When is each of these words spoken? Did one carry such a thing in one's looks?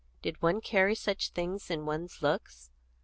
Did 0.23 0.41
one 0.41 0.61
carry 0.61 0.95
such 0.95 1.29
a 1.29 1.31
thing 1.33 1.59
in 1.69 1.85
one's 1.85 2.23
looks? 2.23 2.71